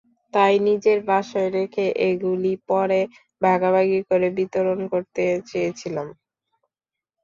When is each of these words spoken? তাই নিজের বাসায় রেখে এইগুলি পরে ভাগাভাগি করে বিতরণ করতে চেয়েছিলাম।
তাই 0.33 0.53
নিজের 0.67 0.99
বাসায় 1.07 1.49
রেখে 1.57 1.85
এইগুলি 2.05 2.53
পরে 2.69 2.99
ভাগাভাগি 3.41 3.99
করে 4.09 4.27
বিতরণ 4.37 4.79
করতে 4.93 5.21
চেয়েছিলাম। 5.49 6.07